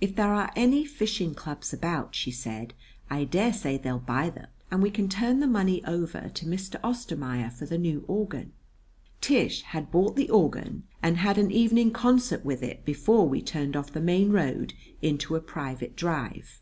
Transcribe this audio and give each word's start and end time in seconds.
"If 0.00 0.14
there 0.14 0.32
are 0.32 0.52
any 0.54 0.84
fishing 0.84 1.34
clubs 1.34 1.72
about," 1.72 2.14
she 2.14 2.30
said, 2.30 2.74
"I 3.10 3.24
dare 3.24 3.52
say 3.52 3.76
they'll 3.76 3.98
buy 3.98 4.30
them; 4.30 4.46
and 4.70 4.80
we 4.80 4.90
can 4.92 5.08
turn 5.08 5.40
the 5.40 5.48
money 5.48 5.84
over 5.84 6.28
to 6.32 6.46
Mr. 6.46 6.80
Ostermaier 6.84 7.50
for 7.50 7.66
the 7.66 7.76
new 7.76 8.04
organ." 8.06 8.52
Tish 9.20 9.62
had 9.62 9.90
bought 9.90 10.14
the 10.14 10.30
organ 10.30 10.84
and 11.02 11.16
had 11.16 11.38
an 11.38 11.50
evening 11.50 11.90
concert 11.90 12.44
with 12.44 12.62
it 12.62 12.84
before 12.84 13.28
we 13.28 13.42
turned 13.42 13.74
off 13.76 13.92
the 13.92 14.00
main 14.00 14.30
road 14.30 14.74
into 15.02 15.34
a 15.34 15.40
private 15.40 15.96
drive. 15.96 16.60